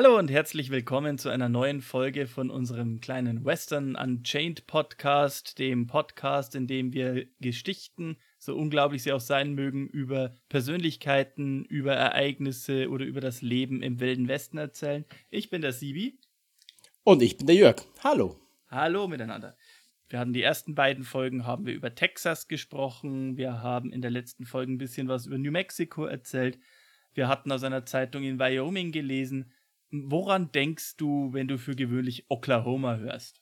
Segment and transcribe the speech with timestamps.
[0.00, 5.88] Hallo und herzlich willkommen zu einer neuen Folge von unserem kleinen Western Unchained Podcast, dem
[5.88, 12.90] Podcast, in dem wir Geschichten, so unglaublich sie auch sein mögen, über Persönlichkeiten, über Ereignisse
[12.90, 15.04] oder über das Leben im Wilden Westen erzählen.
[15.30, 16.20] Ich bin der Sibi.
[17.02, 17.82] Und ich bin der Jörg.
[18.04, 18.38] Hallo.
[18.70, 19.56] Hallo miteinander.
[20.08, 23.36] Wir hatten die ersten beiden Folgen haben wir über Texas gesprochen.
[23.36, 26.56] Wir haben in der letzten Folge ein bisschen was über New Mexico erzählt.
[27.14, 29.50] Wir hatten aus einer Zeitung in Wyoming gelesen.
[29.90, 33.40] Woran denkst du, wenn du für gewöhnlich Oklahoma hörst?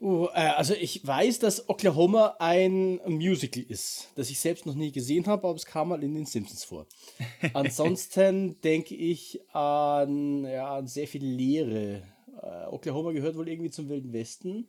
[0.00, 4.92] Uh, äh, also ich weiß, dass Oklahoma ein Musical ist, das ich selbst noch nie
[4.92, 6.86] gesehen habe, aber es kam mal in den Simpsons vor.
[7.52, 12.04] Ansonsten denke ich an, ja, an sehr viel Leere.
[12.40, 14.68] Äh, Oklahoma gehört wohl irgendwie zum Wilden Westen,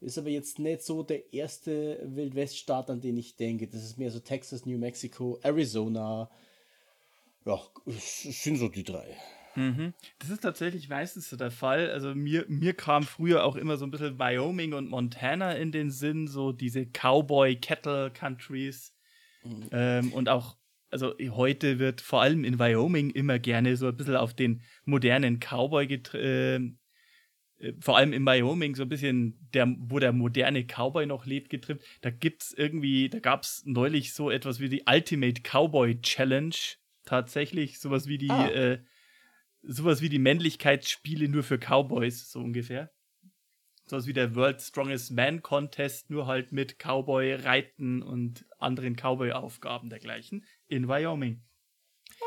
[0.00, 3.68] ist aber jetzt nicht so der erste Wildweststaat, an den ich denke.
[3.68, 6.30] Das ist mehr so Texas, New Mexico, Arizona.
[7.46, 9.16] Ja, es sind so die drei.
[9.56, 9.94] Mhm.
[10.18, 11.90] Das ist tatsächlich meistens so der Fall.
[11.90, 15.90] Also mir, mir kam früher auch immer so ein bisschen Wyoming und Montana in den
[15.90, 18.94] Sinn, so diese Cowboy-Cattle-Countries.
[19.44, 19.68] Mhm.
[19.72, 20.56] Ähm, und auch,
[20.90, 25.40] also heute wird vor allem in Wyoming immer gerne so ein bisschen auf den modernen
[25.40, 26.78] Cowboy getrieben.
[27.58, 31.48] Äh, vor allem in Wyoming so ein bisschen, der, wo der moderne Cowboy noch lebt,
[31.48, 31.80] getrimmt.
[32.02, 36.56] Da gibt's irgendwie, da gab's neulich so etwas wie die Ultimate Cowboy Challenge.
[37.04, 38.48] Tatsächlich, sowas wie die ah.
[38.48, 38.78] äh,
[39.62, 42.90] sowas wie die Männlichkeitsspiele nur für Cowboys, so ungefähr.
[43.86, 49.90] Sowas wie der World Strongest Man Contest, nur halt mit Cowboy, Reiten und anderen Cowboy-Aufgaben
[49.90, 51.42] dergleichen in Wyoming.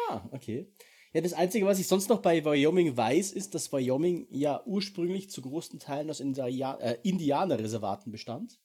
[0.10, 0.72] Ah, okay.
[1.12, 5.30] Ja, das Einzige, was ich sonst noch bei Wyoming weiß, ist, dass Wyoming ja ursprünglich
[5.30, 8.60] zu großen Teilen aus äh, Indianerreservaten bestand,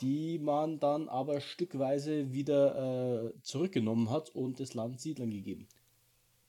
[0.00, 5.68] die man dann aber stückweise wieder äh, zurückgenommen hat und das Land Siedlern gegeben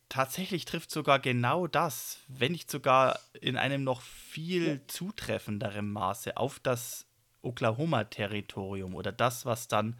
[0.09, 6.59] tatsächlich trifft sogar genau das, wenn nicht sogar in einem noch viel zutreffenderen Maße auf
[6.59, 7.05] das
[7.41, 9.97] Oklahoma-Territorium oder das, was dann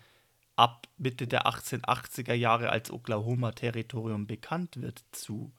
[0.56, 5.52] ab Mitte der 1880er Jahre als Oklahoma-Territorium bekannt wird, zu.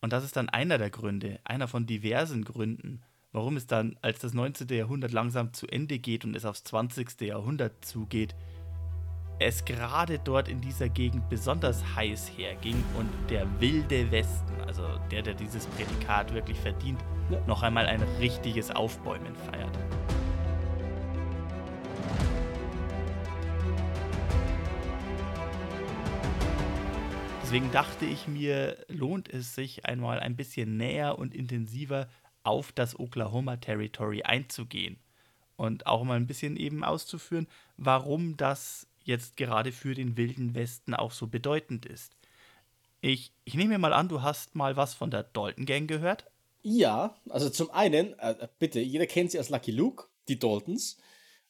[0.00, 3.02] Und das ist dann einer der Gründe, einer von diversen Gründen,
[3.32, 4.68] warum es dann, als das 19.
[4.68, 7.20] Jahrhundert langsam zu Ende geht und es aufs 20.
[7.20, 8.34] Jahrhundert zugeht,
[9.40, 15.22] es gerade dort in dieser Gegend besonders heiß herging und der wilde Westen, also der,
[15.22, 17.40] der dieses Prädikat wirklich verdient, ja.
[17.46, 19.78] noch einmal ein richtiges Aufbäumen feiert.
[27.42, 32.08] Deswegen dachte ich mir, lohnt es sich einmal ein bisschen näher und intensiver
[32.42, 34.98] auf das Oklahoma Territory einzugehen
[35.56, 37.48] und auch mal ein bisschen eben auszuführen,
[37.78, 42.16] warum das jetzt gerade für den Wilden Westen auch so bedeutend ist.
[43.00, 46.30] Ich, ich nehme mal an, du hast mal was von der Dalton Gang gehört?
[46.62, 50.98] Ja, also zum einen, äh, bitte, jeder kennt sie als Lucky Luke, die Daltons.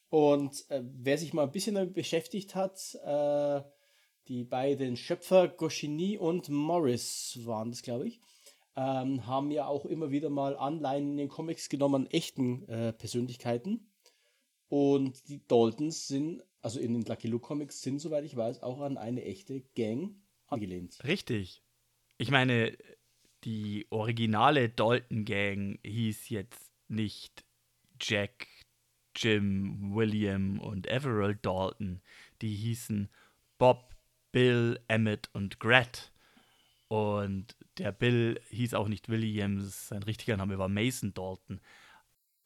[0.09, 3.62] Und äh, wer sich mal ein bisschen damit beschäftigt hat, äh,
[4.28, 8.21] die beiden Schöpfer, Goscinny und Morris waren das, glaube ich,
[8.77, 12.93] ähm, haben ja auch immer wieder mal Anleihen in den Comics genommen an echten äh,
[12.93, 13.91] Persönlichkeiten.
[14.69, 18.81] Und die Daltons sind also in den Lucky Luke Comics sind, soweit ich weiß, auch
[18.81, 20.15] an eine echte Gang
[20.47, 20.98] angelehnt.
[21.04, 21.62] Richtig.
[22.19, 22.76] Ich meine,
[23.44, 27.44] die originale Dalton Gang hieß jetzt nicht
[28.00, 28.47] Jack,
[29.16, 32.03] Jim, William und Everald Dalton.
[32.43, 33.09] Die hießen
[33.59, 33.94] Bob,
[34.32, 36.12] Bill, Emmett und Gret.
[36.88, 41.60] Und der Bill hieß auch nicht Williams, sein richtiger Name war Mason Dalton.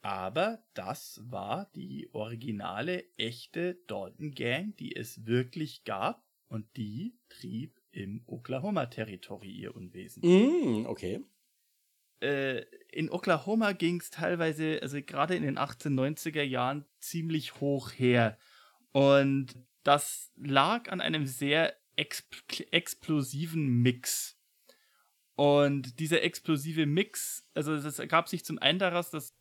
[0.05, 6.23] Aber das war die originale, echte Dalton Gang, die es wirklich gab.
[6.47, 10.21] Und die trieb im Oklahoma-Territory ihr Unwesen.
[10.21, 11.23] Mm, okay.
[12.21, 18.37] Äh, in Oklahoma ging es teilweise, also gerade in den 1890er Jahren, ziemlich hoch her.
[18.91, 24.37] Und das lag an einem sehr exp explosiven Mix.
[25.33, 29.35] Und dieser explosive Mix, also das ergab sich zum einen daraus, dass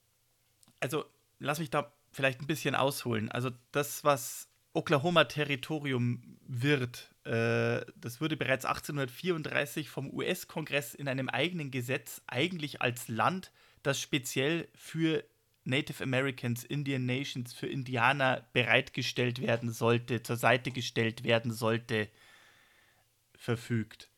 [0.85, 1.07] also
[1.39, 3.31] lass mich da vielleicht ein bisschen ausholen.
[3.33, 11.71] Also das, was Oklahoma-Territorium wird, äh, das wurde bereits 1834 vom US-Kongress in einem eigenen
[11.71, 13.51] Gesetz eigentlich als Land,
[13.83, 15.25] das speziell für
[15.65, 22.11] Native Americans, Indian Nations, für Indianer bereitgestellt werden sollte, zur Seite gestellt werden sollte,
[23.35, 24.11] verfügt.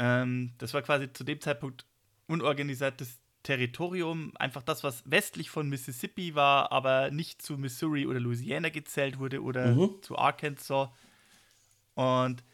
[0.00, 1.86] Ähm, das war quasi zu dem Zeitpunkt
[2.26, 8.68] unorganisiertes Territorium, einfach das, was westlich von Mississippi war, aber nicht zu Missouri oder Louisiana
[8.68, 10.02] gezählt wurde oder mhm.
[10.02, 10.90] zu Arkansas.
[11.94, 12.44] Und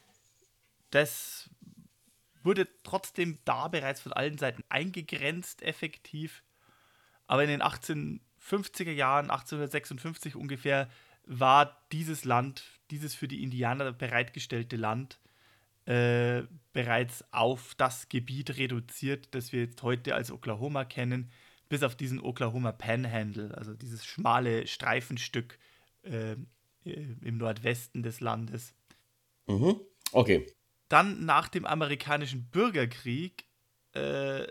[0.90, 1.50] das
[2.44, 6.44] wurde trotzdem da bereits von allen Seiten eingegrenzt, effektiv.
[7.26, 10.88] Aber in den 1850er Jahren, 1856 ungefähr,
[11.26, 12.62] war dieses Land,
[12.92, 15.18] dieses für die Indianer bereitgestellte Land,
[15.86, 16.42] äh,
[16.72, 21.30] bereits auf das Gebiet reduziert, das wir jetzt heute als Oklahoma kennen,
[21.68, 25.58] bis auf diesen Oklahoma Panhandle, also dieses schmale Streifenstück
[26.02, 26.36] äh,
[26.84, 28.74] im Nordwesten des Landes.
[29.46, 29.80] Mhm.
[30.12, 30.46] Okay.
[30.88, 33.46] Dann nach dem amerikanischen Bürgerkrieg,
[33.92, 34.46] äh,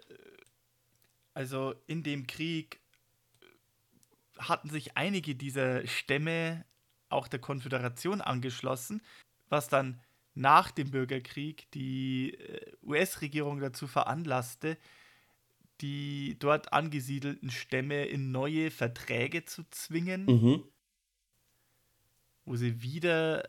[1.34, 2.80] also in dem Krieg
[4.38, 6.66] hatten sich einige dieser Stämme
[7.10, 9.02] auch der Konföderation angeschlossen,
[9.50, 10.02] was dann
[10.36, 14.78] nach dem Bürgerkrieg die äh, US-Regierung dazu veranlasste,
[15.82, 20.64] die dort angesiedelten Stämme in neue Verträge zu zwingen, mhm.
[22.46, 23.48] wo sie wieder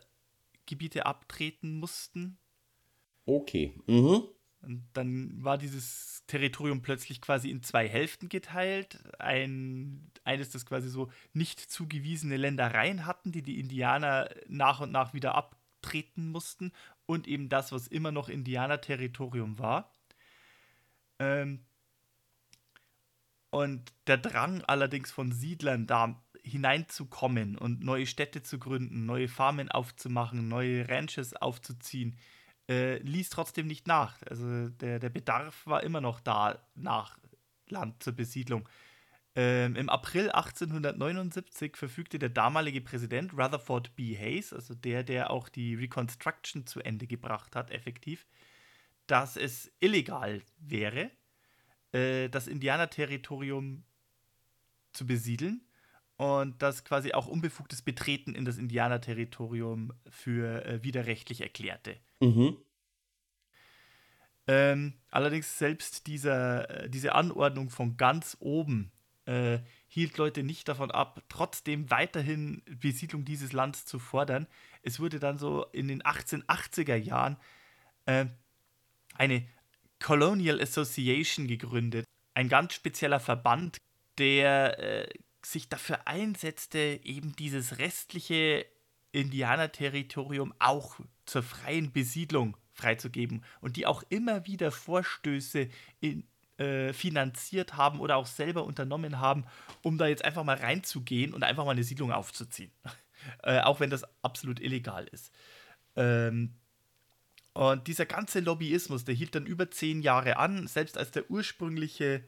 [0.65, 2.37] Gebiete abtreten mussten.
[3.25, 3.73] Okay.
[3.87, 4.23] Mhm.
[4.61, 8.99] Und dann war dieses Territorium plötzlich quasi in zwei Hälften geteilt.
[9.19, 15.13] Ein, eines, das quasi so nicht zugewiesene Ländereien hatten, die die Indianer nach und nach
[15.13, 15.35] wieder
[15.85, 16.71] abtreten mussten.
[17.05, 19.93] Und eben das, was immer noch Indianerterritorium war.
[21.19, 21.65] Ähm,
[23.51, 29.69] und der Drang allerdings von Siedlern da hineinzukommen und neue Städte zu gründen, neue Farmen
[29.69, 32.17] aufzumachen, neue Ranches aufzuziehen,
[32.69, 34.21] äh, ließ trotzdem nicht nach.
[34.23, 37.17] Also der, der Bedarf war immer noch da nach
[37.67, 38.67] Land zur Besiedlung.
[39.37, 44.17] Ähm, Im April 1879 verfügte der damalige Präsident Rutherford B.
[44.17, 48.25] Hayes, also der, der auch die Reconstruction zu Ende gebracht hat, effektiv,
[49.07, 51.11] dass es illegal wäre,
[51.91, 53.83] äh, das Indianerterritorium
[54.93, 55.67] zu besiedeln
[56.15, 61.97] und das quasi auch unbefugtes Betreten in das Indianerterritorium für äh, widerrechtlich erklärte.
[62.21, 62.57] Mhm.
[64.47, 68.91] Ähm, allerdings selbst dieser, äh, diese Anordnung von ganz oben
[69.25, 74.47] äh, hielt Leute nicht davon ab, trotzdem weiterhin Besiedlung dieses Landes zu fordern.
[74.81, 77.37] Es wurde dann so in den 1880er Jahren
[78.05, 78.25] äh,
[79.15, 79.47] eine
[79.99, 83.77] Colonial Association gegründet, ein ganz spezieller Verband,
[84.17, 85.09] der äh,
[85.43, 88.65] sich dafür einsetzte, eben dieses restliche
[89.11, 95.69] Indianerterritorium auch zur freien Besiedlung freizugeben und die auch immer wieder Vorstöße
[96.01, 99.45] in, äh, finanziert haben oder auch selber unternommen haben,
[99.83, 102.71] um da jetzt einfach mal reinzugehen und einfach mal eine Siedlung aufzuziehen.
[103.43, 105.33] äh, auch wenn das absolut illegal ist.
[105.95, 106.55] Ähm,
[107.53, 112.23] und dieser ganze Lobbyismus, der hielt dann über zehn Jahre an, selbst als der ursprüngliche,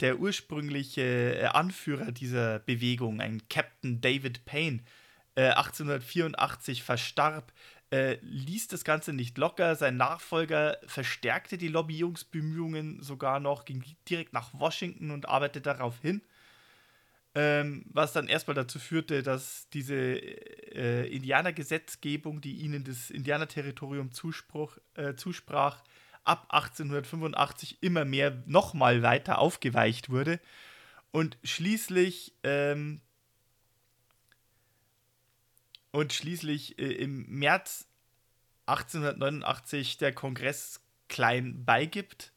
[0.00, 4.82] der ursprüngliche äh, Anführer dieser Bewegung, ein Captain David Payne,
[5.36, 7.52] 1884 äh, verstarb,
[7.90, 9.76] äh, ließ das Ganze nicht locker.
[9.76, 16.22] Sein Nachfolger verstärkte die Lobbyierungsbemühungen sogar noch, ging direkt nach Washington und arbeitete darauf hin.
[17.34, 24.10] Ähm, was dann erstmal dazu führte, dass diese äh, Indianergesetzgebung, die ihnen das Indianerterritorium
[24.94, 25.82] äh, zusprach,
[26.24, 30.40] ab 1885 immer mehr nochmal weiter aufgeweicht wurde
[31.12, 33.00] und schließlich ähm,
[35.96, 37.88] und schließlich äh, im März
[38.66, 42.34] 1889 der Kongress klein beigibt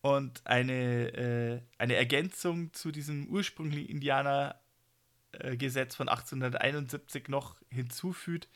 [0.00, 8.48] und eine, äh, eine Ergänzung zu diesem ursprünglichen Indianergesetz von 1871 noch hinzufügt,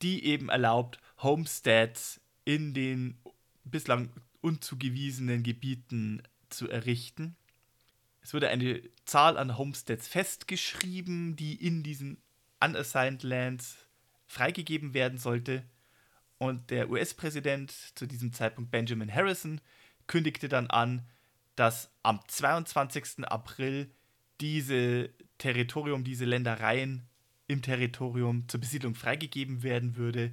[0.00, 3.18] die eben erlaubt, Homesteads in den
[3.64, 4.08] bislang
[4.40, 7.36] unzugewiesenen Gebieten zu errichten.
[8.22, 12.22] Es wurde eine Zahl an Homesteads festgeschrieben, die in diesen
[12.60, 13.76] unassigned lands
[14.26, 15.64] freigegeben werden sollte.
[16.38, 19.60] Und der US-Präsident, zu diesem Zeitpunkt Benjamin Harrison,
[20.06, 21.06] kündigte dann an,
[21.56, 23.24] dass am 22.
[23.24, 23.90] April
[24.40, 27.08] diese Territorium, diese Ländereien
[27.48, 30.32] im Territorium zur Besiedlung freigegeben werden würde.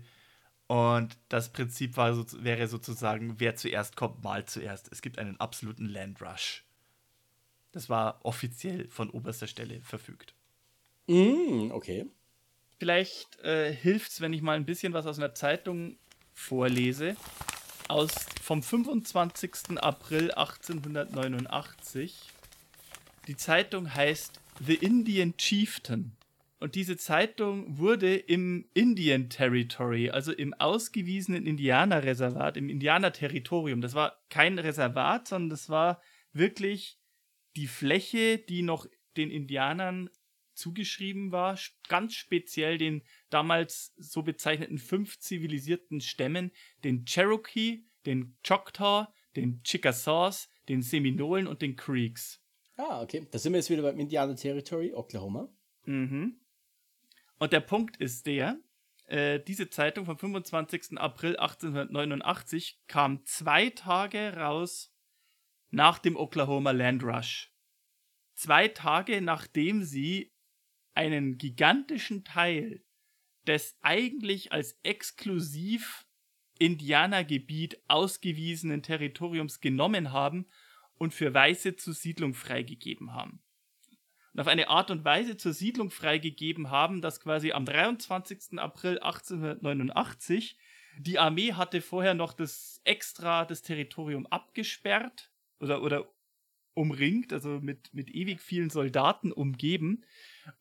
[0.68, 4.92] Und das Prinzip war, wäre sozusagen, wer zuerst kommt, mal zuerst.
[4.92, 6.64] Es gibt einen absoluten Landrush.
[7.72, 10.35] Das war offiziell von oberster Stelle verfügt.
[11.08, 12.06] Mm, okay.
[12.78, 15.98] Vielleicht äh, hilft es, wenn ich mal ein bisschen was aus einer Zeitung
[16.34, 17.16] vorlese.
[17.88, 19.78] Aus, vom 25.
[19.78, 22.20] April 1889.
[23.28, 26.16] Die Zeitung heißt The Indian Chieftain.
[26.60, 34.18] Und diese Zeitung wurde im Indian Territory, also im ausgewiesenen Indianerreservat, im Indianerterritorium, das war
[34.30, 36.02] kein Reservat, sondern das war
[36.34, 36.98] wirklich
[37.56, 40.10] die Fläche, die noch den Indianern
[40.56, 46.52] zugeschrieben war, ganz speziell den damals so bezeichneten fünf zivilisierten Stämmen,
[46.84, 52.42] den Cherokee, den Choctaw, den Chickasaws, den Seminolen und den Creeks.
[52.78, 53.28] Ah, okay.
[53.32, 55.50] Da sind wir jetzt wieder beim Indianer Territory, Oklahoma.
[55.86, 56.40] Mhm.
[57.38, 58.60] Und der Punkt ist der,
[59.08, 60.98] äh, diese Zeitung vom 25.
[60.98, 64.94] April 1889 kam zwei Tage raus
[65.70, 67.54] nach dem Oklahoma Land Rush.
[68.34, 70.34] Zwei Tage nachdem sie
[70.96, 72.84] einen gigantischen Teil
[73.48, 76.06] des eigentlich als exklusiv
[76.58, 80.48] Indianergebiet ausgewiesenen Territoriums genommen haben
[80.98, 83.42] und für Weiße zur Siedlung freigegeben haben.
[84.34, 88.60] Und auf eine Art und Weise zur Siedlung freigegeben haben, dass quasi am 23.
[88.60, 90.58] April 1889
[90.98, 96.10] die Armee hatte vorher noch das extra das Territorium abgesperrt oder, oder
[96.74, 100.04] umringt, also mit, mit ewig vielen Soldaten umgeben.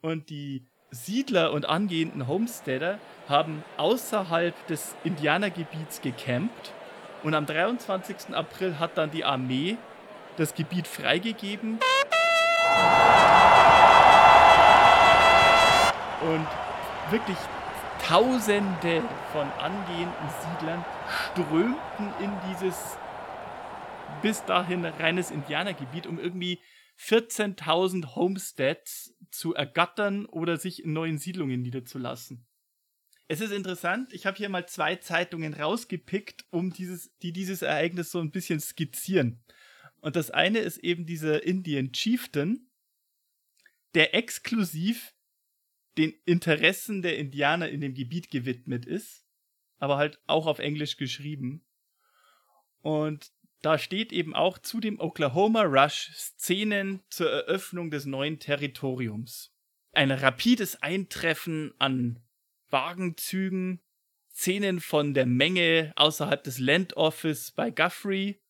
[0.00, 2.98] Und die Siedler und angehenden Homesteader
[3.28, 6.72] haben außerhalb des Indianergebiets gecampt.
[7.22, 8.34] Und am 23.
[8.34, 9.76] April hat dann die Armee
[10.36, 11.78] das Gebiet freigegeben.
[16.22, 16.46] Und
[17.10, 17.38] wirklich
[18.06, 22.98] Tausende von angehenden Siedlern strömten in dieses
[24.20, 26.60] bis dahin reines Indianergebiet, um irgendwie
[27.00, 32.46] 14.000 Homesteads zu ergattern oder sich in neuen Siedlungen niederzulassen.
[33.26, 38.10] Es ist interessant, ich habe hier mal zwei Zeitungen rausgepickt, um dieses, die dieses Ereignis
[38.10, 39.42] so ein bisschen skizzieren.
[40.00, 42.68] Und das eine ist eben dieser Indian Chieftain,
[43.94, 45.14] der exklusiv
[45.96, 49.24] den Interessen der Indianer in dem Gebiet gewidmet ist,
[49.78, 51.64] aber halt auch auf Englisch geschrieben.
[52.82, 53.32] Und
[53.64, 59.54] da steht eben auch zu dem Oklahoma Rush Szenen zur Eröffnung des neuen Territoriums.
[59.92, 62.20] Ein rapides Eintreffen an
[62.68, 63.80] Wagenzügen,
[64.30, 68.42] Szenen von der Menge außerhalb des Land Office bei Guthrie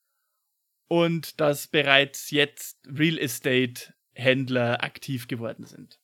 [0.89, 6.01] und dass bereits jetzt Real Estate Händler aktiv geworden sind.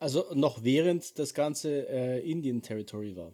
[0.00, 3.32] Also noch während das ganze äh, Indian Territory war.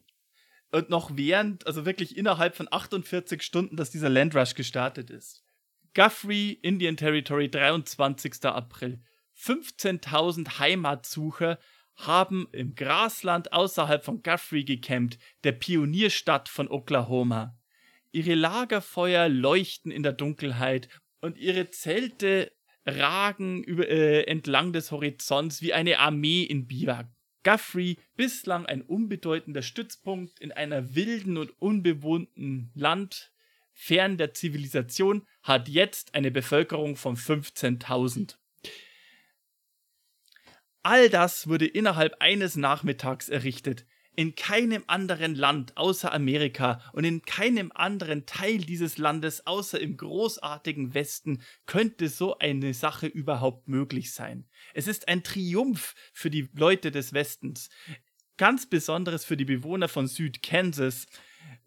[0.73, 5.45] Und noch während, also wirklich innerhalb von 48 Stunden, dass dieser Landrush gestartet ist.
[5.95, 8.45] Guthrie, Indian Territory, 23.
[8.47, 9.03] April.
[9.39, 11.59] 15.000 Heimatsucher
[11.97, 17.55] haben im Grasland außerhalb von Guthrie gecampt, der Pionierstadt von Oklahoma.
[18.11, 20.89] Ihre Lagerfeuer leuchten in der Dunkelheit
[21.21, 22.53] und ihre Zelte
[22.87, 27.09] ragen über, äh, entlang des Horizonts wie eine Armee in Biwak.
[27.45, 33.33] Guthrie, bislang ein unbedeutender Stützpunkt in einer wilden und unbewohnten Land
[33.73, 38.37] fern der Zivilisation, hat jetzt eine Bevölkerung von 15.000.
[40.83, 43.87] All das wurde innerhalb eines Nachmittags errichtet.
[44.15, 49.97] In keinem anderen Land außer Amerika und in keinem anderen Teil dieses Landes außer im
[49.97, 54.47] großartigen Westen könnte so eine Sache überhaupt möglich sein.
[54.75, 57.71] Es ist ein Triumph für die Leute des Westens,
[58.37, 61.07] ganz besonderes für die Bewohner von Südkansas,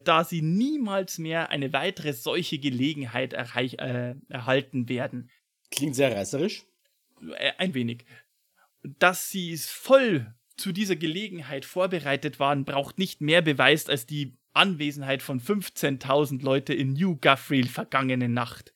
[0.04, 5.32] da sie niemals mehr eine weitere solche Gelegenheit äh, erhalten werden.
[5.72, 6.64] Klingt sehr reißerisch.
[7.38, 8.06] Äh, ein wenig.
[8.84, 14.38] Dass sie es voll zu dieser Gelegenheit vorbereitet waren, braucht nicht mehr Beweis als die
[14.54, 18.74] Anwesenheit von 15.000 Leute in New Guthrie vergangene Nacht.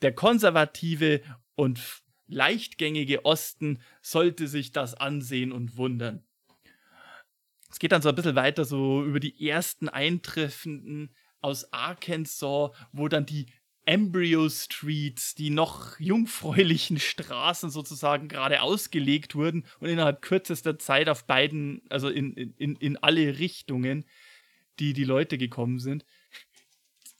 [0.00, 1.22] Der konservative
[1.54, 1.80] und
[2.26, 6.24] leichtgängige Osten sollte sich das ansehen und wundern.
[7.70, 13.08] Es geht dann so ein bisschen weiter, so über die ersten Eintreffenden aus Arkansas, wo
[13.08, 13.46] dann die
[13.84, 21.26] Embryo Streets, die noch jungfräulichen Straßen sozusagen gerade ausgelegt wurden und innerhalb kürzester Zeit auf
[21.26, 24.04] beiden, also in, in, in alle Richtungen,
[24.78, 26.04] die die Leute gekommen sind.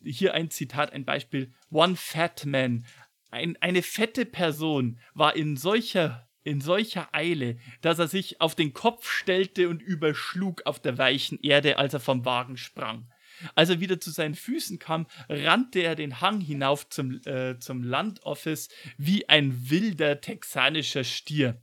[0.04, 1.52] Hier ein Zitat, ein Beispiel.
[1.70, 2.86] One fat man.
[3.30, 8.72] Ein, eine fette Person war in solcher, in solcher Eile, dass er sich auf den
[8.72, 13.11] Kopf stellte und überschlug auf der weichen Erde, als er vom Wagen sprang.
[13.54, 17.82] Als er wieder zu seinen Füßen kam, rannte er den Hang hinauf zum, äh, zum
[17.82, 18.68] Landoffice
[18.98, 21.62] wie ein wilder texanischer Stier.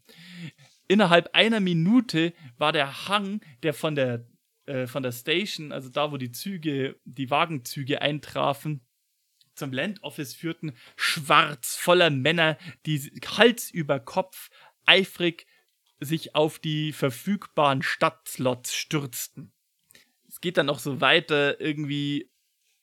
[0.88, 4.25] Innerhalb einer Minute war der Hang, der von der,
[4.65, 8.81] äh, von der Station, also da, wo die Züge, die Wagenzüge eintrafen,
[9.55, 13.00] zum Land Office führten, schwarz, voller Männer, die
[13.38, 14.50] Hals über Kopf
[14.86, 15.45] eifrig
[16.00, 19.53] sich auf die verfügbaren Stadtslots stürzten.
[20.39, 22.31] Es geht dann noch so weiter, irgendwie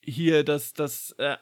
[0.03, 1.39] hier, dass, dass äh,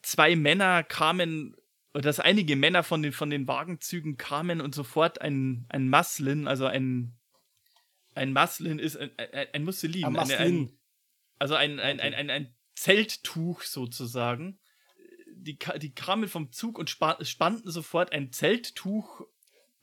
[0.00, 1.56] zwei Männer kamen,
[1.92, 6.66] dass einige Männer von den, von den Wagenzügen kamen und sofort ein, ein Maslin, also
[6.66, 7.16] ein,
[8.14, 10.04] ein Maslin ist ein, ein, ein Muslim.
[10.04, 10.78] Ein Eine, ein,
[11.40, 14.60] also ein, ein, ein, ein, ein Zelttuch sozusagen.
[15.34, 19.26] Die, die kamen vom Zug und spannten sofort ein Zelttuch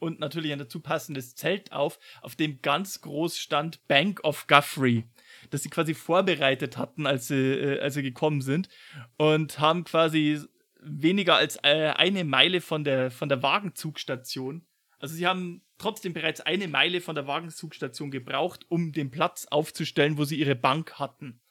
[0.03, 5.05] und natürlich ein dazu passendes Zelt auf, auf dem ganz groß stand Bank of Guthrie,
[5.49, 8.69] das sie quasi vorbereitet hatten, als sie, äh, als sie gekommen sind
[9.17, 10.39] und haben quasi
[10.79, 14.65] weniger als äh, eine Meile von der, von der Wagenzugstation,
[15.03, 20.17] also sie haben trotzdem bereits eine Meile von der Wagenzugstation gebraucht, um den Platz aufzustellen,
[20.17, 21.41] wo sie ihre Bank hatten.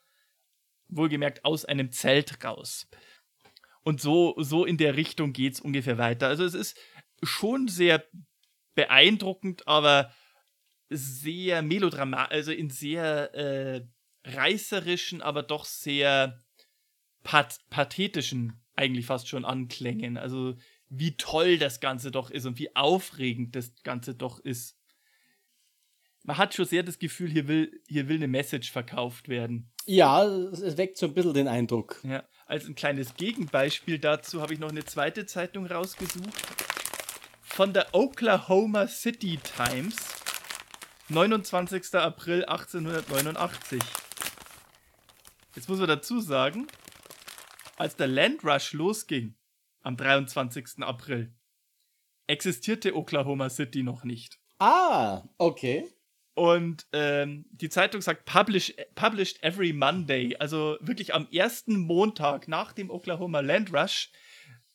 [0.88, 2.88] Wohlgemerkt aus einem Zelt raus.
[3.82, 6.28] Und so, so in der Richtung geht es ungefähr weiter.
[6.28, 6.78] Also es ist
[7.22, 8.02] schon sehr
[8.74, 10.14] beeindruckend, aber
[10.92, 13.86] sehr melodramatisch, also in sehr äh,
[14.24, 16.38] reißerischen, aber doch sehr
[17.22, 20.16] path pathetischen eigentlich fast schon Anklängen.
[20.16, 20.54] Also
[20.88, 24.78] wie toll das Ganze doch ist und wie aufregend das Ganze doch ist.
[26.24, 29.72] Man hat schon sehr das Gefühl, hier will, hier will eine Message verkauft werden.
[29.86, 32.00] Ja, es weckt so ein bisschen den Eindruck.
[32.04, 36.30] Ja, als ein kleines Gegenbeispiel dazu habe ich noch eine zweite Zeitung rausgesucht
[37.52, 39.96] von der Oklahoma City Times,
[41.08, 41.94] 29.
[41.94, 43.80] April 1889.
[45.54, 46.66] Jetzt muss man dazu sagen,
[47.76, 49.34] als der Land Rush losging,
[49.82, 50.78] am 23.
[50.80, 51.34] April,
[52.26, 54.38] existierte Oklahoma City noch nicht.
[54.58, 55.88] Ah, okay.
[56.34, 62.72] Und ähm, die Zeitung sagt publish, published every Monday, also wirklich am ersten Montag nach
[62.72, 64.10] dem Oklahoma Land Rush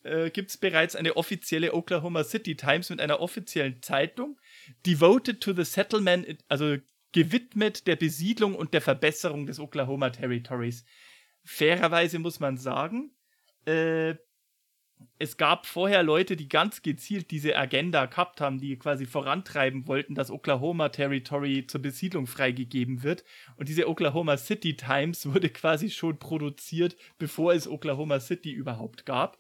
[0.04, 4.40] äh, gibt es bereits eine offizielle Oklahoma City Times mit einer offiziellen Zeitung,
[4.86, 6.78] devoted to the settlement, also
[7.12, 10.86] gewidmet der Besiedlung und der Verbesserung des Oklahoma Territories.
[11.44, 13.12] Fairerweise muss man sagen,
[13.66, 14.16] äh,
[15.20, 20.16] es gab vorher Leute, die ganz gezielt diese Agenda gehabt haben, die quasi vorantreiben wollten,
[20.16, 23.24] dass Oklahoma Territory zur Besiedlung freigegeben wird.
[23.58, 29.38] Und diese Oklahoma City Times wurde quasi schon produziert, bevor es Oklahoma City überhaupt gab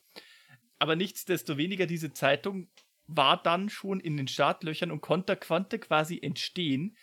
[0.79, 2.67] aber nichtsdestoweniger, diese Zeitung
[3.07, 6.95] war dann schon in den Startlöchern und konnte, konnte quasi entstehen,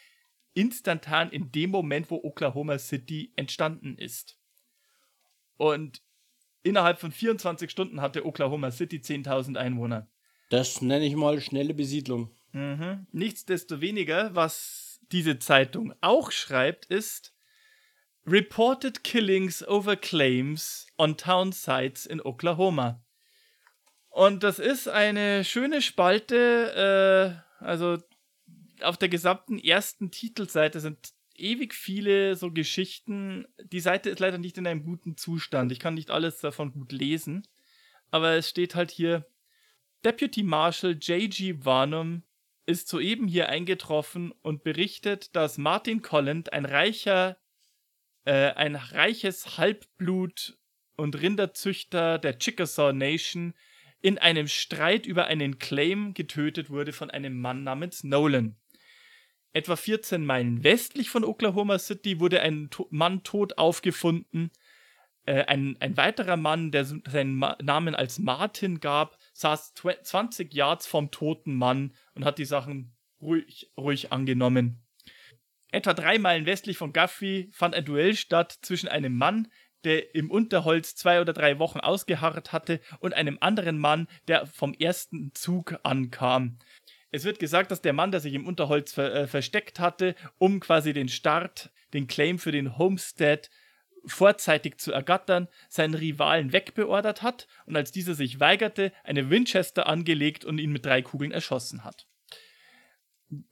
[0.52, 4.38] instantan in dem Moment, wo Oklahoma City entstanden ist.
[5.56, 6.02] Und
[6.62, 10.08] innerhalb von 24 Stunden hatte Oklahoma City 10.000 Einwohner.
[10.50, 12.30] Das nenne ich mal schnelle Besiedlung.
[12.52, 13.06] Mhm.
[13.12, 17.34] Nichtsdestoweniger, was diese Zeitung auch schreibt, ist
[18.26, 23.03] Reported Killings over Claims on Town Sites in Oklahoma.
[24.14, 27.98] Und das ist eine schöne Spalte, äh, also
[28.80, 33.44] auf der gesamten ersten Titelseite sind ewig viele so Geschichten.
[33.58, 35.72] Die Seite ist leider nicht in einem guten Zustand.
[35.72, 37.42] Ich kann nicht alles davon gut lesen.
[38.12, 39.26] Aber es steht halt hier,
[40.04, 41.64] Deputy Marshal J.G.
[41.64, 42.22] Varnum
[42.66, 47.36] ist soeben hier eingetroffen und berichtet, dass Martin Collins, ein reicher,
[48.26, 50.56] äh, ein reiches Halbblut
[50.96, 53.54] und Rinderzüchter der Chickasaw Nation,
[54.04, 58.54] in einem Streit über einen Claim getötet wurde von einem Mann namens Nolan.
[59.54, 64.50] Etwa 14 Meilen westlich von Oklahoma City wurde ein Mann tot aufgefunden.
[65.24, 70.86] Äh, ein, ein weiterer Mann, der seinen Ma Namen als Martin gab, saß 20 Yards
[70.86, 74.82] vom toten Mann und hat die Sachen ruhig, ruhig angenommen.
[75.72, 79.48] Etwa drei Meilen westlich von Guthrie fand ein Duell statt zwischen einem Mann,
[79.84, 84.74] der im Unterholz zwei oder drei Wochen ausgeharrt hatte, und einem anderen Mann, der vom
[84.74, 86.58] ersten Zug ankam.
[87.10, 90.58] Es wird gesagt, dass der Mann, der sich im Unterholz ver äh, versteckt hatte, um
[90.58, 93.50] quasi den Start, den Claim für den Homestead
[94.06, 100.44] vorzeitig zu ergattern, seinen Rivalen wegbeordert hat und als dieser sich weigerte, eine Winchester angelegt
[100.44, 102.06] und ihn mit drei Kugeln erschossen hat.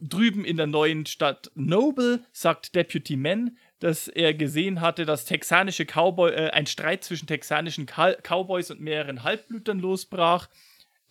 [0.00, 5.84] Drüben in der neuen Stadt Noble sagt Deputy Men, dass er gesehen hatte, dass texanische
[5.84, 10.48] Cowboy, äh, ein Streit zwischen texanischen Cow Cowboys und mehreren Halbblütern losbrach,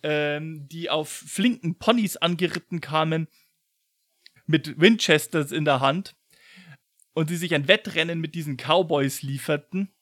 [0.02, 3.28] ähm, die auf flinken Ponys angeritten kamen,
[4.46, 6.16] mit Winchesters in der Hand,
[7.12, 9.92] und sie sich ein Wettrennen mit diesen Cowboys lieferten,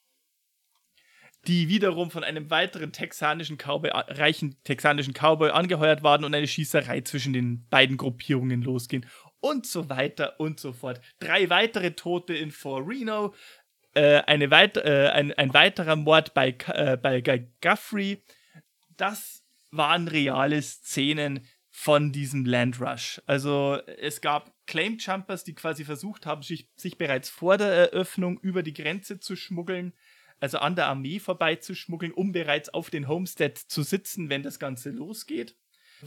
[1.47, 6.47] die wiederum von einem weiteren texanischen Cowboy, äh, reichen texanischen Cowboy angeheuert waren und eine
[6.47, 9.05] Schießerei zwischen den beiden Gruppierungen losging
[9.41, 11.01] und so weiter und so fort.
[11.19, 13.33] Drei weitere Tote in Fort Reno.
[13.93, 17.21] äh, eine weit, äh, ein, ein weiterer Mord bei, äh, bei
[17.61, 18.23] Guthrie.
[18.95, 23.21] Das waren reale Szenen von diesem Landrush.
[23.25, 28.39] Also es gab Claim Jumpers, die quasi versucht haben, sich, sich bereits vor der Eröffnung
[28.39, 29.93] über die Grenze zu schmuggeln,
[30.39, 34.91] also an der Armee vorbeizuschmuggeln, um bereits auf den Homestead zu sitzen, wenn das Ganze
[34.91, 35.55] losgeht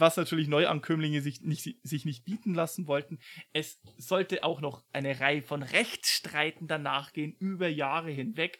[0.00, 3.18] was natürlich Neuankömmlinge sich nicht, sich nicht bieten lassen wollten.
[3.52, 8.58] Es sollte auch noch eine Reihe von Rechtsstreiten danach gehen, über Jahre hinweg.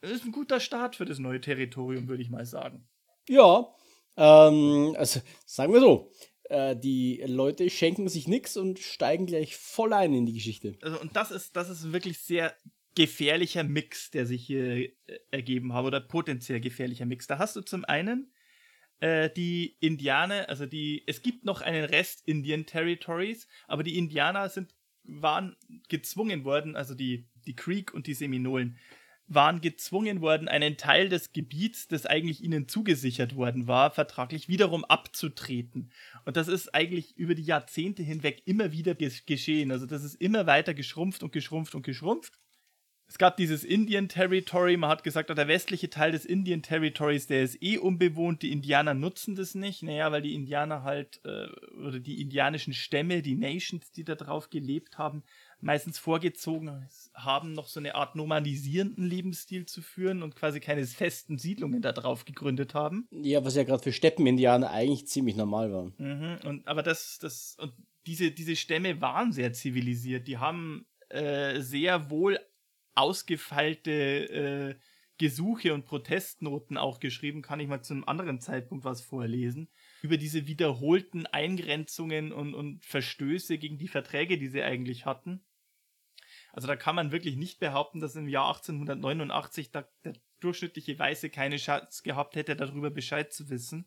[0.00, 2.88] Das ist ein guter Start für das neue Territorium, würde ich mal sagen.
[3.28, 3.74] Ja,
[4.16, 6.10] ähm, also sagen wir so,
[6.44, 10.76] äh, die Leute schenken sich nichts und steigen gleich voll ein in die Geschichte.
[10.82, 12.54] Also, und das ist, das ist ein wirklich sehr
[12.94, 14.90] gefährlicher Mix, der sich hier äh,
[15.30, 17.26] ergeben hat, oder potenziell gefährlicher Mix.
[17.26, 18.32] Da hast du zum einen
[19.02, 24.48] äh, die Indianer, also die, es gibt noch einen Rest Indian Territories, aber die Indianer
[24.48, 25.56] sind, waren
[25.88, 28.78] gezwungen worden, also die, die Creek und die Seminolen,
[29.26, 34.84] waren gezwungen worden, einen Teil des Gebiets, das eigentlich ihnen zugesichert worden war, vertraglich wiederum
[34.84, 35.90] abzutreten.
[36.24, 39.72] Und das ist eigentlich über die Jahrzehnte hinweg immer wieder geschehen.
[39.72, 42.38] Also das ist immer weiter geschrumpft und geschrumpft und geschrumpft
[43.12, 47.42] es gab dieses Indian Territory, man hat gesagt, der westliche Teil des Indian Territories, der
[47.42, 51.46] ist eh unbewohnt, die Indianer nutzen das nicht, naja, weil die Indianer halt, äh,
[51.76, 55.24] oder die indianischen Stämme, die Nations, die da drauf gelebt haben,
[55.60, 61.36] meistens vorgezogen haben, noch so eine Art nomadisierenden Lebensstil zu führen und quasi keine festen
[61.36, 63.08] Siedlungen da drauf gegründet haben.
[63.10, 65.92] Ja, was ja gerade für Steppenindianer eigentlich ziemlich normal war.
[65.98, 67.74] Mhm, und, aber das, das, und
[68.06, 72.38] diese, diese Stämme waren sehr zivilisiert, die haben äh, sehr wohl
[72.94, 74.74] ausgefeilte äh,
[75.18, 79.68] Gesuche und Protestnoten auch geschrieben, kann ich mal zu einem anderen Zeitpunkt was vorlesen,
[80.02, 85.44] über diese wiederholten Eingrenzungen und, und Verstöße gegen die Verträge, die sie eigentlich hatten.
[86.52, 91.30] Also da kann man wirklich nicht behaupten, dass im Jahr 1889 da der durchschnittliche Weiße
[91.30, 93.86] keine Chance gehabt hätte, darüber Bescheid zu wissen.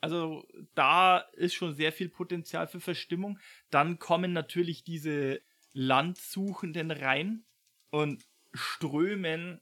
[0.00, 3.38] Also da ist schon sehr viel Potenzial für Verstimmung.
[3.70, 5.40] Dann kommen natürlich diese
[5.72, 7.44] Landsuchenden rein,
[7.90, 9.60] und strömen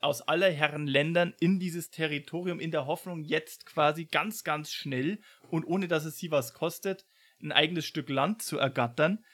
[0.00, 5.18] aus aller Herren Ländern in dieses Territorium in der Hoffnung, jetzt quasi ganz, ganz schnell
[5.50, 7.06] und ohne dass es sie was kostet,
[7.42, 9.24] ein eigenes Stück Land zu ergattern.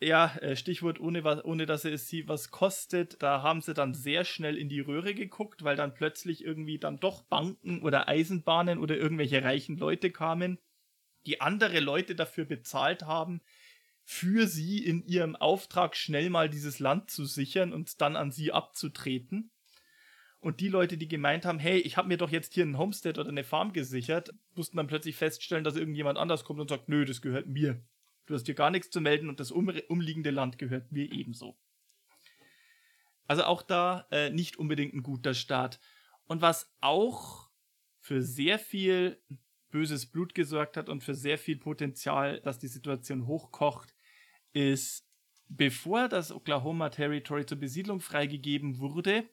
[0.00, 4.24] Ja, äh, Stichwort, ohne, ohne dass es sie was kostet, da haben sie dann sehr
[4.24, 8.96] schnell in die Röhre geguckt, weil dann plötzlich irgendwie dann doch Banken oder Eisenbahnen oder
[8.96, 10.58] irgendwelche reichen Leute kamen,
[11.26, 13.40] die andere Leute dafür bezahlt haben,
[14.04, 18.52] für sie in ihrem Auftrag schnell mal dieses Land zu sichern und dann an sie
[18.52, 19.50] abzutreten.
[20.40, 23.18] Und die Leute, die gemeint haben, hey, ich habe mir doch jetzt hier einen Homestead
[23.18, 27.06] oder eine Farm gesichert, mussten dann plötzlich feststellen, dass irgendjemand anders kommt und sagt, nö,
[27.06, 27.82] das gehört mir.
[28.26, 31.56] Du hast hier gar nichts zu melden und das um, umliegende Land gehört mir ebenso.
[33.26, 35.80] Also auch da äh, nicht unbedingt ein guter Start.
[36.26, 37.50] Und was auch
[38.00, 39.22] für sehr viel
[39.70, 43.93] böses Blut gesorgt hat und für sehr viel Potenzial, dass die Situation hochkocht,
[44.54, 45.06] ist,
[45.48, 49.28] bevor das Oklahoma Territory zur Besiedlung freigegeben wurde,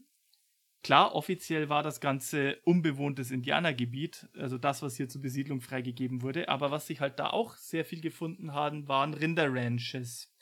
[0.83, 6.49] klar, offiziell war das Ganze unbewohntes Indianergebiet, also das, was hier zur Besiedlung freigegeben wurde,
[6.49, 10.33] aber was sich halt da auch sehr viel gefunden haben, waren Rinderranches.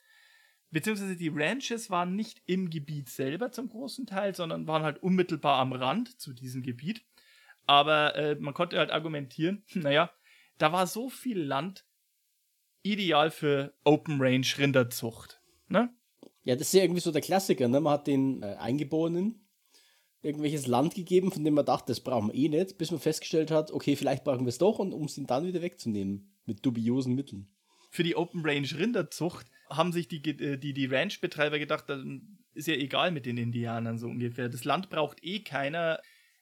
[0.72, 5.60] Beziehungsweise die Ranches waren nicht im Gebiet selber zum großen Teil, sondern waren halt unmittelbar
[5.60, 7.04] am Rand zu diesem Gebiet.
[7.66, 10.12] Aber äh, man konnte halt argumentieren, naja,
[10.58, 11.86] da war so viel Land,
[12.84, 15.42] ideal für Open Range Rinderzucht.
[15.68, 15.90] Ne?
[16.44, 17.68] Ja, das ist ja irgendwie so der Klassiker.
[17.68, 17.80] Ne?
[17.80, 19.46] Man hat den äh, Eingeborenen
[20.22, 23.52] irgendwelches Land gegeben, von dem man dachte, das brauchen wir eh nicht, bis man festgestellt
[23.52, 26.36] hat, okay, vielleicht brauchen wir es doch und um es dann wieder wegzunehmen.
[26.46, 27.48] Mit dubiosen Mitteln.
[27.92, 32.04] Für die Open Range Rinderzucht haben sich die, äh, die, die Ranch-Betreiber gedacht, das
[32.54, 34.50] ist ja egal mit den Indianern so ungefähr.
[34.50, 36.00] Das Land braucht eh keiner.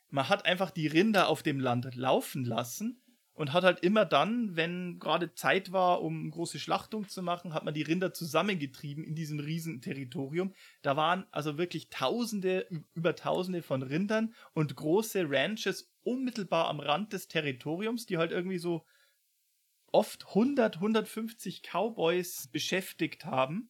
[0.09, 3.01] Man hat einfach die Rinder auf dem Land laufen lassen
[3.37, 7.63] und hat halt immer dann, wenn gerade Zeit war, um große Schlachtung zu machen, hat
[7.63, 10.55] man die Rinder zusammengetrieben in diesem riesen Territorium.
[10.81, 17.13] Da waren also wirklich Tausende, über Tausende von Rindern und große Ranches unmittelbar am Rand
[17.13, 18.87] des Territoriums, die halt irgendwie so
[19.91, 23.69] oft 100, 150 Cowboys beschäftigt haben,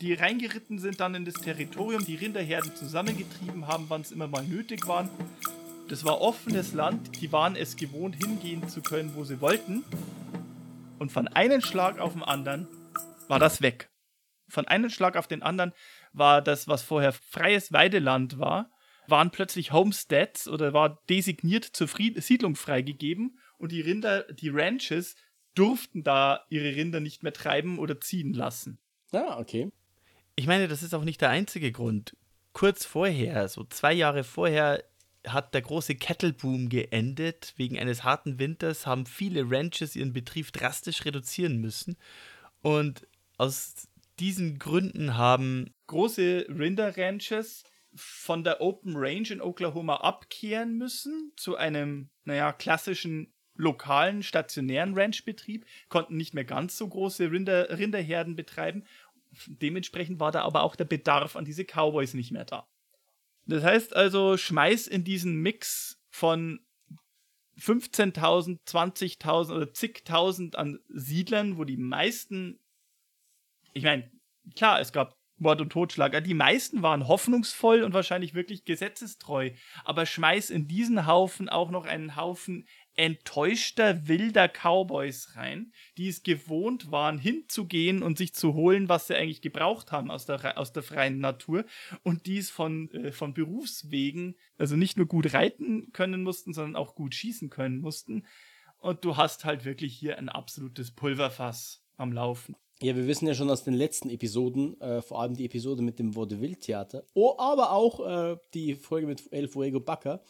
[0.00, 4.44] die reingeritten sind dann in das Territorium, die Rinderherden zusammengetrieben haben, wann es immer mal
[4.44, 5.10] nötig waren
[5.90, 9.84] das war offenes Land, die waren es gewohnt, hingehen zu können, wo sie wollten.
[11.00, 12.68] Und von einem Schlag auf den anderen
[13.26, 13.90] war das weg.
[14.48, 15.72] Von einem Schlag auf den anderen
[16.12, 18.70] war das, was vorher freies Weideland war,
[19.08, 25.16] waren plötzlich Homesteads oder war designiert zur Fried Siedlung freigegeben und die Rinder, die Ranches
[25.56, 28.78] durften da ihre Rinder nicht mehr treiben oder ziehen lassen.
[29.10, 29.72] Ah, okay.
[30.36, 32.14] Ich meine, das ist auch nicht der einzige Grund
[32.52, 34.84] kurz vorher, so zwei Jahre vorher,
[35.26, 37.54] hat der große Kettleboom geendet.
[37.56, 41.96] Wegen eines harten Winters haben viele Ranches ihren Betrieb drastisch reduzieren müssen.
[42.62, 43.06] Und
[43.36, 51.56] aus diesen Gründen haben große Rinder-Ranches von der Open Range in Oklahoma abkehren müssen zu
[51.56, 58.84] einem, naja, klassischen lokalen, stationären Ranchbetrieb, konnten nicht mehr ganz so große Rinder, Rinderherden betreiben.
[59.46, 62.68] Dementsprechend war da aber auch der Bedarf an diese Cowboys nicht mehr da.
[63.50, 66.60] Das heißt also, schmeiß in diesen Mix von
[67.58, 72.60] 15.000, 20.000 oder zigtausend an Siedlern, wo die meisten,
[73.74, 74.10] ich meine,
[74.54, 76.22] klar, es gab Mord und Totschlag.
[76.22, 79.50] Die meisten waren hoffnungsvoll und wahrscheinlich wirklich gesetzestreu.
[79.84, 86.22] Aber schmeiß in diesen Haufen auch noch einen Haufen enttäuschter wilder Cowboys rein, die es
[86.22, 90.72] gewohnt waren, hinzugehen und sich zu holen, was sie eigentlich gebraucht haben aus der, aus
[90.72, 91.64] der freien Natur
[92.02, 96.76] und die es von, äh, von Berufswegen, also nicht nur gut reiten können mussten, sondern
[96.76, 98.26] auch gut schießen können mussten.
[98.78, 102.56] Und du hast halt wirklich hier ein absolutes Pulverfass am Laufen.
[102.82, 105.98] Ja, wir wissen ja schon aus den letzten Episoden, äh, vor allem die Episode mit
[105.98, 110.22] dem Vaudeville-Theater, oh, aber auch äh, die Folge mit El Fuego Baca.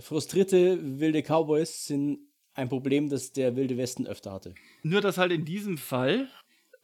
[0.00, 2.18] Frustrierte wilde Cowboys sind
[2.54, 4.54] ein Problem, das der Wilde Westen öfter hatte.
[4.82, 6.28] Nur, dass halt in diesem Fall,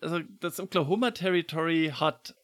[0.00, 2.34] also das Oklahoma Territory hat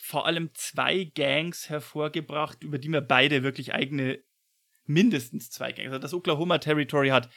[0.00, 4.22] vor allem zwei Gangs hervorgebracht, über die wir beide wirklich eigene,
[4.84, 5.88] mindestens zwei Gangs.
[5.88, 7.30] Also das Oklahoma Territory hat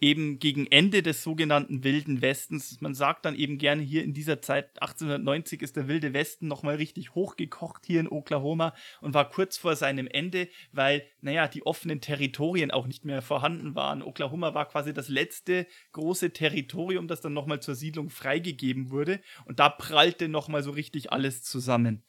[0.00, 2.80] eben gegen Ende des sogenannten Wilden Westens.
[2.80, 6.76] Man sagt dann eben gerne hier in dieser Zeit, 1890 ist der Wilde Westen nochmal
[6.76, 12.00] richtig hochgekocht hier in Oklahoma und war kurz vor seinem Ende, weil, naja, die offenen
[12.00, 14.02] Territorien auch nicht mehr vorhanden waren.
[14.02, 19.58] Oklahoma war quasi das letzte große Territorium, das dann nochmal zur Siedlung freigegeben wurde und
[19.60, 22.04] da prallte nochmal so richtig alles zusammen.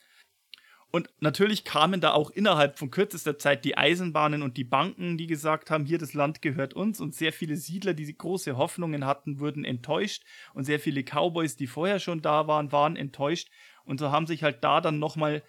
[0.90, 5.28] Und natürlich kamen da auch innerhalb von kürzester Zeit die Eisenbahnen und die Banken, die
[5.28, 7.02] gesagt haben, hier das Land gehört uns.
[7.02, 10.24] Und sehr viele Siedler, die große Hoffnungen hatten, wurden enttäuscht.
[10.54, 13.50] Und sehr viele Cowboys, die vorher schon da waren, waren enttäuscht.
[13.84, 15.44] Und so haben sich halt da dann nochmal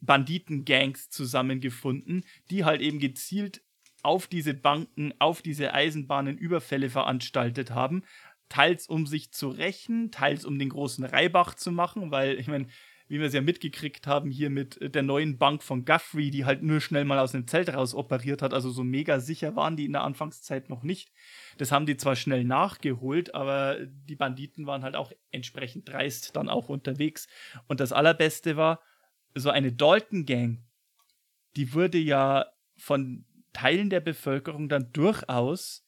[0.00, 3.62] Banditengangs zusammengefunden, die halt eben gezielt
[4.02, 8.04] auf diese Banken, auf diese Eisenbahnen Überfälle veranstaltet haben.
[8.48, 12.68] Teils um sich zu rächen, teils um den großen Reibach zu machen, weil ich meine,
[13.08, 16.62] wie wir es ja mitgekriegt haben, hier mit der neuen Bank von Guthrie, die halt
[16.62, 18.52] nur schnell mal aus dem Zelt raus operiert hat.
[18.52, 21.12] Also so mega sicher waren die in der Anfangszeit noch nicht.
[21.58, 26.48] Das haben die zwar schnell nachgeholt, aber die Banditen waren halt auch entsprechend dreist dann
[26.48, 27.28] auch unterwegs.
[27.68, 28.80] Und das Allerbeste war,
[29.34, 30.64] so eine Dalton-Gang,
[31.56, 35.86] die wurde ja von Teilen der Bevölkerung dann durchaus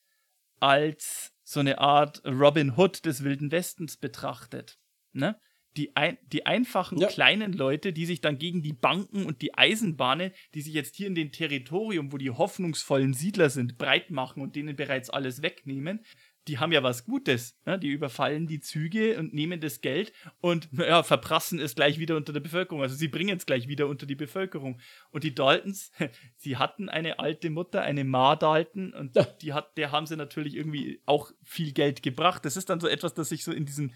[0.60, 4.78] als so eine Art Robin Hood des Wilden Westens betrachtet.
[5.12, 5.40] Ne?
[5.76, 7.08] Die, ein, die einfachen ja.
[7.08, 11.06] kleinen Leute, die sich dann gegen die Banken und die Eisenbahnen, die sich jetzt hier
[11.06, 16.00] in dem Territorium, wo die hoffnungsvollen Siedler sind, breit machen und denen bereits alles wegnehmen,
[16.48, 17.58] die haben ja was Gutes.
[17.66, 17.78] Ne?
[17.78, 22.32] Die überfallen die Züge und nehmen das Geld und ja, verprassen es gleich wieder unter
[22.32, 22.82] der Bevölkerung.
[22.82, 24.80] Also sie bringen es gleich wieder unter die Bevölkerung.
[25.10, 25.92] Und die Daltons,
[26.36, 30.56] sie hatten eine alte Mutter, eine Ma Dalton, und die hat, der haben sie natürlich
[30.56, 32.44] irgendwie auch viel Geld gebracht.
[32.44, 33.94] Das ist dann so etwas, das sich so in diesen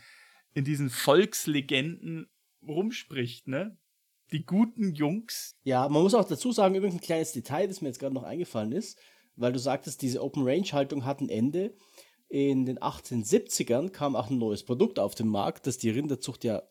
[0.54, 2.28] in diesen Volkslegenden
[2.66, 3.76] rumspricht, ne?
[4.32, 5.56] Die guten Jungs.
[5.62, 8.22] Ja, man muss auch dazu sagen, übrigens ein kleines Detail, das mir jetzt gerade noch
[8.22, 8.98] eingefallen ist,
[9.36, 11.74] weil du sagtest, diese Open Range Haltung hat ein Ende.
[12.28, 16.62] In den 1870ern kam auch ein neues Produkt auf den Markt, das die Rinderzucht ja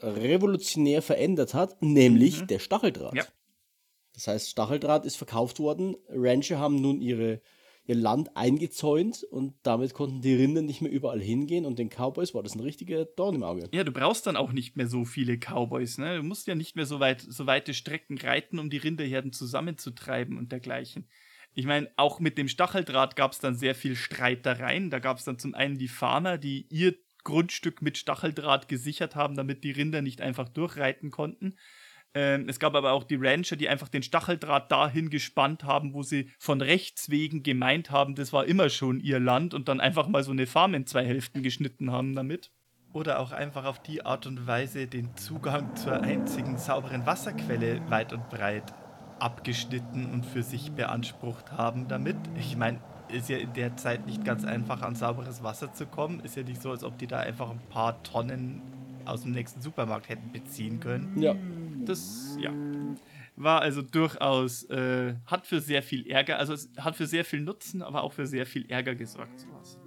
[0.00, 2.46] revolutionär verändert hat, nämlich mhm.
[2.48, 3.14] der Stacheldraht.
[3.14, 3.24] Ja.
[4.14, 5.96] Das heißt, Stacheldraht ist verkauft worden.
[6.08, 7.40] Rancher haben nun ihre
[7.86, 12.34] ihr Land eingezäunt und damit konnten die Rinder nicht mehr überall hingehen und den Cowboys
[12.34, 13.68] war das ein richtiger Dorn im Auge.
[13.72, 16.16] Ja, du brauchst dann auch nicht mehr so viele Cowboys, ne?
[16.16, 20.36] Du musst ja nicht mehr so weit, so weite Strecken reiten, um die Rinderherden zusammenzutreiben
[20.36, 21.08] und dergleichen.
[21.54, 24.90] Ich meine, auch mit dem Stacheldraht gab es dann sehr viel Streitereien.
[24.90, 26.94] Da gab es dann zum einen die Farmer, die ihr
[27.24, 31.56] Grundstück mit Stacheldraht gesichert haben, damit die Rinder nicht einfach durchreiten konnten.
[32.14, 36.02] Ähm, es gab aber auch die Rancher, die einfach den Stacheldraht dahin gespannt haben, wo
[36.02, 40.08] sie von Rechts wegen gemeint haben, das war immer schon ihr Land und dann einfach
[40.08, 42.50] mal so eine Farm in zwei Hälften geschnitten haben damit.
[42.92, 48.14] Oder auch einfach auf die Art und Weise den Zugang zur einzigen sauberen Wasserquelle weit
[48.14, 48.72] und breit
[49.18, 52.16] abgeschnitten und für sich beansprucht haben damit.
[52.38, 56.20] Ich meine, ist ja in der Zeit nicht ganz einfach an sauberes Wasser zu kommen.
[56.20, 58.62] Ist ja nicht so, als ob die da einfach ein paar Tonnen
[59.04, 61.20] aus dem nächsten Supermarkt hätten beziehen können.
[61.20, 61.34] Ja.
[61.86, 62.52] Das, ja.
[63.36, 67.40] War also durchaus, äh, hat für sehr viel Ärger, also es hat für sehr viel
[67.40, 69.40] Nutzen, aber auch für sehr viel Ärger gesorgt.
[69.40, 69.78] Sowas.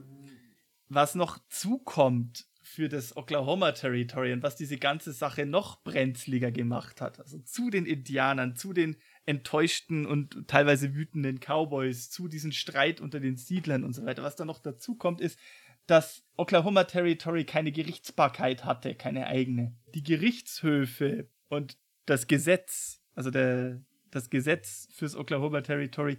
[0.88, 7.02] Was noch zukommt für das Oklahoma Territory und was diese ganze Sache noch brenzliger gemacht
[7.02, 7.20] hat.
[7.20, 13.20] Also zu den Indianern, zu den enttäuschten und teilweise wütenden Cowboys, zu diesem Streit unter
[13.20, 14.22] den Siedlern und so weiter.
[14.22, 15.40] Was da noch dazu kommt, ist,
[15.88, 19.76] dass Oklahoma Territory keine Gerichtsbarkeit hatte, keine eigene.
[19.96, 21.78] Die Gerichtshöfe und
[22.10, 26.18] das Gesetz, also der, das Gesetz fürs Oklahoma Territory,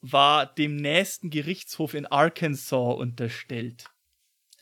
[0.00, 3.86] war dem nächsten Gerichtshof in Arkansas unterstellt.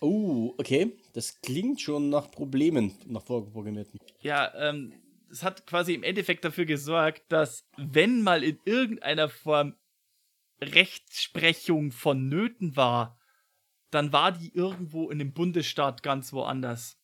[0.00, 0.96] Oh, okay.
[1.14, 3.98] Das klingt schon nach Problemen, nach vorprogrammierten.
[4.20, 4.92] Ja, ähm,
[5.30, 9.74] es hat quasi im Endeffekt dafür gesorgt, dass wenn mal in irgendeiner Form
[10.61, 13.18] Rechtsprechung vonnöten war,
[13.90, 16.98] dann war die irgendwo in dem Bundesstaat ganz woanders.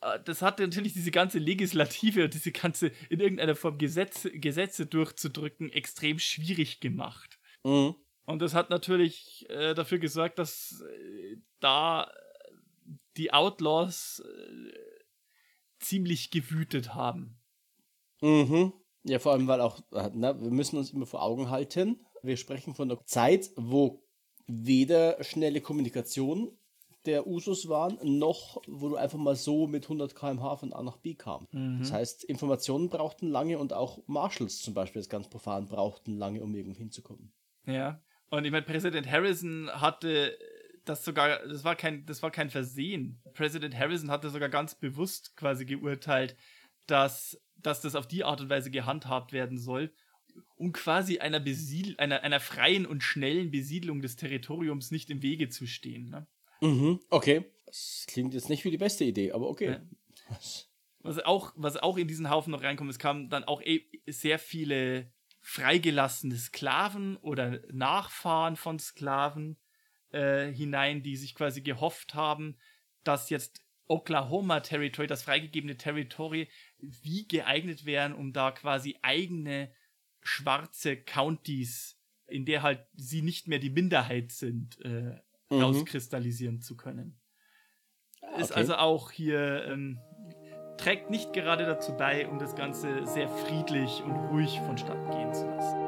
[0.00, 4.86] Äh, das hat natürlich diese ganze Legislative und diese ganze in irgendeiner Form Gesetze, Gesetze
[4.86, 7.38] durchzudrücken extrem schwierig gemacht.
[7.64, 7.94] Mhm.
[8.24, 12.12] Und das hat natürlich äh, dafür gesorgt, dass äh, da
[13.16, 14.72] die Outlaws äh,
[15.78, 17.38] ziemlich gewütet haben.
[18.20, 18.72] Mhm.
[19.04, 22.36] Ja, vor allem, weil auch, äh, na, wir müssen uns immer vor Augen halten, wir
[22.36, 24.04] sprechen von einer Zeit, wo
[24.46, 26.57] weder schnelle Kommunikation
[27.08, 30.98] der Usus waren, noch wo du einfach mal so mit 100 km/h von A nach
[30.98, 31.48] B kam.
[31.50, 31.80] Mhm.
[31.80, 36.42] Das heißt, Informationen brauchten lange und auch Marshals zum Beispiel, das ganz profan, brauchten lange,
[36.42, 37.32] um irgendwo hinzukommen.
[37.66, 40.38] Ja, und ich meine, Präsident Harrison hatte
[40.84, 43.20] das sogar, das war kein, das war kein Versehen.
[43.34, 46.36] Präsident Harrison hatte sogar ganz bewusst quasi geurteilt,
[46.86, 49.92] dass, dass das auf die Art und Weise gehandhabt werden soll,
[50.56, 55.48] um quasi einer, Besiedl einer, einer freien und schnellen Besiedlung des Territoriums nicht im Wege
[55.48, 56.08] zu stehen.
[56.08, 56.26] Ne?
[56.60, 57.44] Mhm, okay.
[57.66, 59.70] Das klingt jetzt nicht wie die beste Idee, aber okay.
[59.70, 60.38] Ja.
[61.00, 64.38] Was auch, was auch in diesen Haufen noch reinkommt, es kamen dann auch e sehr
[64.38, 69.56] viele freigelassene Sklaven oder Nachfahren von Sklaven
[70.10, 72.58] äh, hinein, die sich quasi gehofft haben,
[73.04, 79.72] dass jetzt Oklahoma Territory, das freigegebene Territory, wie geeignet wären, um da quasi eigene
[80.20, 85.16] schwarze Counties, in der halt sie nicht mehr die Minderheit sind, äh,
[85.50, 85.62] mhm.
[85.62, 87.18] rauskristallisieren zu können.
[88.22, 90.00] Ah, Ist also auch hier, ähm,
[90.76, 95.46] trägt nicht gerade dazu bei, um das Ganze sehr friedlich und ruhig vonstatten gehen zu
[95.46, 95.87] lassen.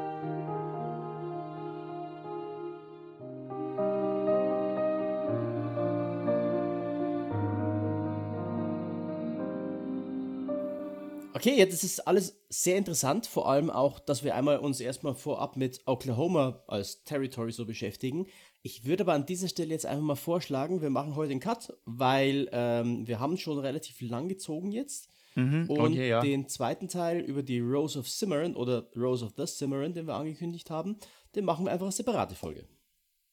[11.41, 15.15] Okay, ja, das ist alles sehr interessant, vor allem auch, dass wir einmal uns erstmal
[15.15, 18.27] vorab mit Oklahoma als Territory so beschäftigen.
[18.61, 21.73] Ich würde aber an dieser Stelle jetzt einfach mal vorschlagen, wir machen heute den Cut,
[21.85, 25.09] weil ähm, wir haben schon relativ lang gezogen jetzt.
[25.33, 26.21] Mhm, und okay, ja.
[26.21, 30.13] den zweiten Teil über die Rose of Cimarron oder Rose of the Cimarron, den wir
[30.13, 30.97] angekündigt haben,
[31.33, 32.67] den machen wir einfach eine separate Folge.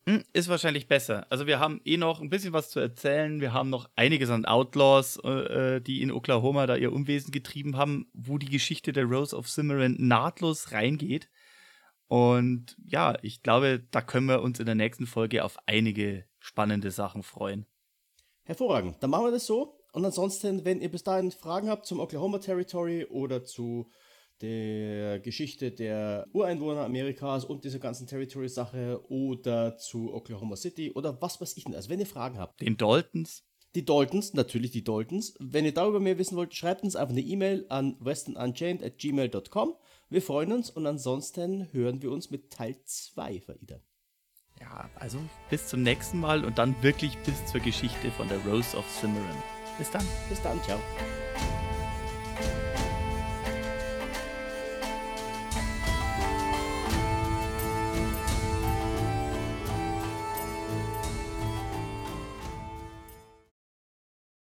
[0.09, 1.27] Hm, ist wahrscheinlich besser.
[1.29, 3.43] Also wir haben eh noch ein bisschen was zu erzählen.
[3.43, 5.29] Wir haben noch einiges an Outlaws, äh,
[5.77, 9.51] äh, die in Oklahoma da ihr Unwesen getrieben haben, wo die Geschichte der Rose of
[9.51, 11.29] Cimarron nahtlos reingeht.
[12.07, 16.91] Und ja, ich glaube, da können wir uns in der nächsten Folge auf einige spannende
[16.91, 17.67] Sachen freuen.
[18.45, 18.97] Hervorragend.
[19.03, 19.79] Dann machen wir das so.
[19.93, 23.91] Und ansonsten, wenn ihr bis dahin Fragen habt zum Oklahoma Territory oder zu
[24.41, 31.41] der Geschichte der Ureinwohner Amerikas und dieser ganzen Territory-Sache oder zu Oklahoma City oder was
[31.41, 31.75] weiß ich denn.
[31.75, 32.61] Also wenn ihr Fragen habt.
[32.61, 33.45] Den Daltons?
[33.75, 35.35] Die Daltons, natürlich die Daltons.
[35.39, 39.75] Wenn ihr darüber mehr wissen wollt, schreibt uns einfach eine E-Mail an westernunchained.gmail.com.
[40.09, 43.83] Wir freuen uns und ansonsten hören wir uns mit Teil 2 wieder.
[44.61, 45.19] Ja, also
[45.51, 49.43] bis zum nächsten Mal und dann wirklich bis zur Geschichte von der Rose of Cimarron.
[49.77, 50.05] Bis dann.
[50.29, 50.81] Bis dann, ciao.